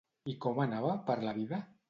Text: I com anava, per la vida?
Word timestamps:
I 0.31 0.33
com 0.45 0.61
anava, 0.65 0.95
per 1.11 1.19
la 1.29 1.37
vida? 1.39 1.63